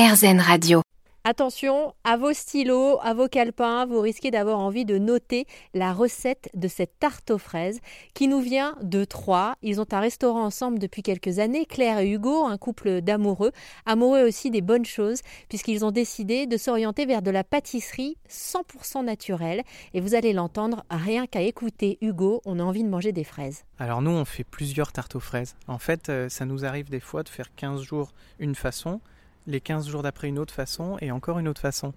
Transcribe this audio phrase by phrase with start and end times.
[0.00, 0.80] RZN Radio.
[1.24, 6.48] Attention à vos stylos, à vos calepins, vous risquez d'avoir envie de noter la recette
[6.54, 7.80] de cette tarte aux fraises
[8.14, 9.56] qui nous vient de Troyes.
[9.60, 13.52] Ils ont un restaurant ensemble depuis quelques années, Claire et Hugo, un couple d'amoureux,
[13.84, 19.04] amoureux aussi des bonnes choses, puisqu'ils ont décidé de s'orienter vers de la pâtisserie 100%
[19.04, 19.64] naturelle.
[19.92, 23.64] Et vous allez l'entendre, rien qu'à écouter Hugo, on a envie de manger des fraises.
[23.78, 25.56] Alors nous, on fait plusieurs tartes aux fraises.
[25.68, 29.02] En fait, euh, ça nous arrive des fois de faire 15 jours une façon
[29.46, 31.92] les 15 jours d'après une autre façon et encore une autre façon.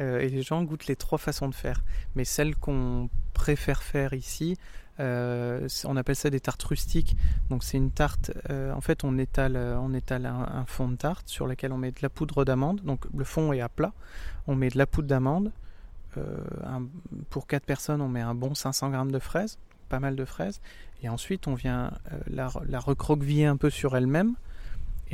[0.00, 1.82] Euh, et les gens goûtent les trois façons de faire.
[2.14, 4.56] Mais celle qu'on préfère faire ici,
[5.00, 7.16] euh, on appelle ça des tartes rustiques.
[7.50, 11.28] Donc c'est une tarte, euh, en fait on étale, on étale un, fond de tarte
[11.28, 12.80] sur lequel on met de la poudre d'amande.
[12.82, 13.92] Donc le fond est à plat.
[14.46, 15.52] On met de la poudre d'amande.
[17.30, 20.60] pour 4 personnes on met un bon 500 g de fraises, pas mal de fraises.
[21.02, 21.92] Et ensuite on vient
[22.26, 24.34] la, la recroqueviller un peu sur elle-même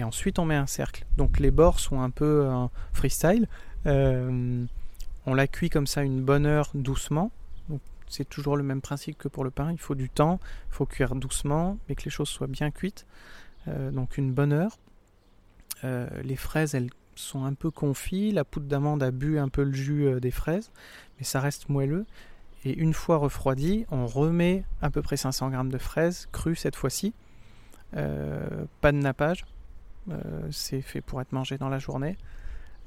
[0.02, 1.04] ensuite on met un cercle.
[1.16, 2.48] Donc les bords sont un peu
[2.92, 3.46] freestyle.
[3.86, 4.64] Euh,
[5.26, 7.30] on la cuit comme ça une bonne heure doucement.
[8.09, 9.70] C'est toujours le même principe que pour le pain.
[9.70, 13.07] Il faut du temps, il faut cuire doucement, mais que les choses soient bien cuites.
[13.68, 14.79] Euh, donc une bonne heure.
[15.84, 18.35] Euh, les fraises, elles sont un peu confites.
[18.35, 20.73] La poudre d'amande a bu un peu le jus des fraises,
[21.18, 22.04] mais ça reste moelleux.
[22.64, 26.76] Et une fois refroidi, on remet à peu près 500 g de fraises crues cette
[26.76, 27.14] fois-ci.
[27.92, 29.45] pas de nappage,
[30.51, 32.16] c'est fait pour être mangé dans la journée.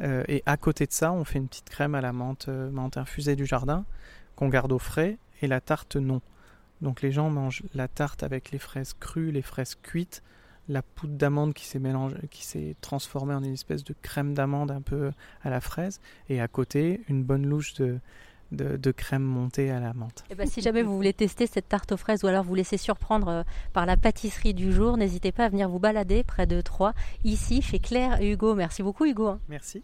[0.01, 2.71] Euh, et à côté de ça, on fait une petite crème à la menthe, euh,
[2.71, 3.85] menthe infusée du jardin
[4.35, 6.21] qu'on garde au frais et la tarte non.
[6.81, 10.23] Donc les gens mangent la tarte avec les fraises crues, les fraises cuites,
[10.67, 14.71] la poudre d'amande qui s'est mélangée, qui s'est transformée en une espèce de crème d'amande
[14.71, 15.11] un peu
[15.43, 17.99] à la fraise, et à côté une bonne louche de,
[18.53, 20.23] de, crème montée à la menthe.
[20.29, 22.55] Et eh ben, si jamais vous voulez tester cette tarte aux fraises ou alors vous
[22.55, 26.45] laisser surprendre euh, par la pâtisserie du jour, n'hésitez pas à venir vous balader près
[26.45, 28.53] de Troyes, ici chez Claire et Hugo.
[28.53, 29.37] Merci beaucoup Hugo.
[29.49, 29.81] Merci.